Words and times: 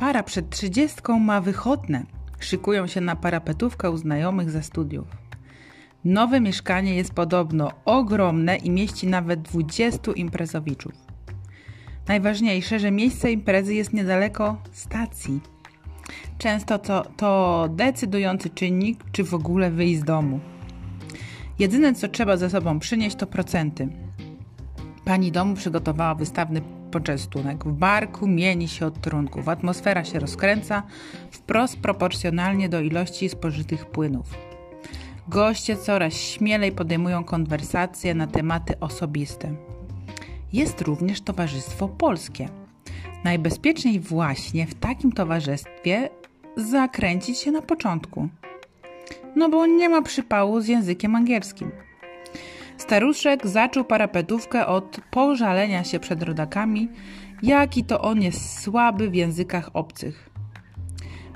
Para 0.00 0.22
przed 0.22 0.50
trzydziestką 0.50 1.18
ma 1.18 1.40
wychodne. 1.40 2.04
Szykują 2.38 2.86
się 2.86 3.00
na 3.00 3.16
parapetówkę 3.16 3.90
u 3.90 3.96
znajomych 3.96 4.50
ze 4.50 4.62
studiów. 4.62 5.06
Nowe 6.04 6.40
mieszkanie 6.40 6.94
jest 6.94 7.14
podobno 7.14 7.70
ogromne 7.84 8.56
i 8.56 8.70
mieści 8.70 9.06
nawet 9.06 9.42
20 9.42 10.12
imprezowiczów. 10.12 10.92
Najważniejsze, 12.08 12.78
że 12.78 12.90
miejsce 12.90 13.32
imprezy 13.32 13.74
jest 13.74 13.92
niedaleko 13.92 14.56
stacji. 14.72 15.40
Często 16.38 16.78
to, 16.78 17.02
to 17.16 17.68
decydujący 17.70 18.50
czynnik, 18.50 19.04
czy 19.12 19.24
w 19.24 19.34
ogóle 19.34 19.70
wyjść 19.70 20.00
z 20.00 20.04
domu. 20.04 20.40
Jedyne, 21.58 21.94
co 21.94 22.08
trzeba 22.08 22.36
ze 22.36 22.50
sobą 22.50 22.78
przynieść, 22.78 23.16
to 23.16 23.26
procenty. 23.26 23.88
Pani 25.04 25.32
domu 25.32 25.54
przygotowała 25.54 26.14
wystawny 26.14 26.62
poczęstunek. 26.90 27.64
W 27.64 27.72
barku 27.72 28.26
mieni 28.26 28.68
się 28.68 28.86
od 28.86 29.00
trunków. 29.00 29.48
Atmosfera 29.48 30.04
się 30.04 30.18
rozkręca 30.18 30.82
wprost 31.30 31.76
proporcjonalnie 31.76 32.68
do 32.68 32.80
ilości 32.80 33.28
spożytych 33.28 33.86
płynów. 33.86 34.34
Goście 35.28 35.76
coraz 35.76 36.14
śmielej 36.14 36.72
podejmują 36.72 37.24
konwersacje 37.24 38.14
na 38.14 38.26
tematy 38.26 38.80
osobiste. 38.80 39.54
Jest 40.52 40.80
również 40.80 41.20
towarzystwo 41.20 41.88
polskie. 41.88 42.48
Najbezpieczniej 43.24 44.00
właśnie 44.00 44.66
w 44.66 44.74
takim 44.74 45.12
towarzystwie 45.12 46.08
zakręcić 46.56 47.38
się 47.38 47.50
na 47.50 47.62
początku. 47.62 48.28
No 49.36 49.48
bo 49.48 49.66
nie 49.66 49.88
ma 49.88 50.02
przypału 50.02 50.60
z 50.60 50.68
językiem 50.68 51.14
angielskim. 51.16 51.70
Staruszek 52.80 53.46
zaczął 53.46 53.84
parapetówkę 53.84 54.66
od 54.66 55.00
pożalenia 55.10 55.84
się 55.84 56.00
przed 56.00 56.22
rodakami, 56.22 56.88
jaki 57.42 57.84
to 57.84 58.00
on 58.00 58.22
jest 58.22 58.60
słaby 58.60 59.10
w 59.10 59.14
językach 59.14 59.70
obcych. 59.72 60.30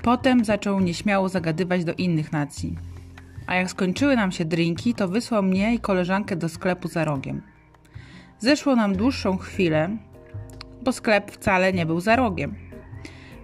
Potem 0.01 0.45
zaczął 0.45 0.79
nieśmiało 0.79 1.29
zagadywać 1.29 1.83
do 1.83 1.93
innych 1.93 2.31
nacji. 2.31 2.75
A 3.47 3.55
jak 3.55 3.69
skończyły 3.69 4.15
nam 4.15 4.31
się 4.31 4.45
drinki, 4.45 4.93
to 4.93 5.07
wysłał 5.07 5.43
mnie 5.43 5.73
i 5.73 5.79
koleżankę 5.79 6.35
do 6.35 6.49
sklepu 6.49 6.87
za 6.87 7.05
rogiem. 7.05 7.41
Zeszło 8.39 8.75
nam 8.75 8.95
dłuższą 8.95 9.37
chwilę, 9.37 9.97
bo 10.83 10.91
sklep 10.91 11.31
wcale 11.31 11.73
nie 11.73 11.85
był 11.85 11.99
za 11.99 12.15
rogiem. 12.15 12.55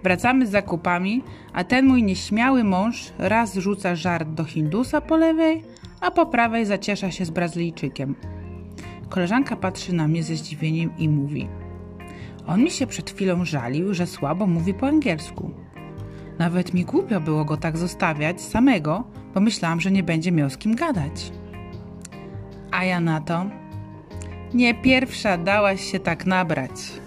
Wracamy 0.02 0.46
z 0.46 0.50
zakupami, 0.50 1.22
a 1.52 1.64
ten 1.64 1.86
mój 1.86 2.02
nieśmiały 2.02 2.64
mąż 2.64 3.12
raz 3.18 3.54
rzuca 3.54 3.96
żart 3.96 4.28
do 4.28 4.44
Hindusa 4.44 5.00
po 5.00 5.16
lewej, 5.16 5.64
a 6.02 6.10
po 6.10 6.26
prawej 6.26 6.66
zaciesza 6.66 7.10
się 7.10 7.24
z 7.24 7.30
Brazylijczykiem. 7.30 8.14
Koleżanka 9.08 9.56
patrzy 9.56 9.92
na 9.94 10.08
mnie 10.08 10.22
ze 10.22 10.36
zdziwieniem 10.36 10.90
i 10.98 11.08
mówi: 11.08 11.48
On 12.46 12.64
mi 12.64 12.70
się 12.70 12.86
przed 12.86 13.10
chwilą 13.10 13.44
żalił, 13.44 13.94
że 13.94 14.06
słabo 14.06 14.46
mówi 14.46 14.74
po 14.74 14.86
angielsku. 14.86 15.50
Nawet 16.38 16.74
mi 16.74 16.84
głupio 16.84 17.20
było 17.20 17.44
go 17.44 17.56
tak 17.56 17.78
zostawiać 17.78 18.40
samego, 18.40 19.04
bo 19.34 19.40
myślałam, 19.40 19.80
że 19.80 19.90
nie 19.90 20.02
będzie 20.02 20.32
miał 20.32 20.50
z 20.50 20.56
kim 20.56 20.76
gadać. 20.76 21.32
A 22.70 22.84
ja 22.84 23.00
na 23.00 23.20
to: 23.20 23.44
Nie 24.54 24.74
pierwsza 24.74 25.38
dałaś 25.38 25.92
się 25.92 26.00
tak 26.00 26.26
nabrać. 26.26 27.01